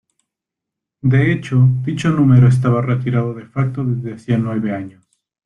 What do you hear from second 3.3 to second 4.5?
"de facto" desde hacía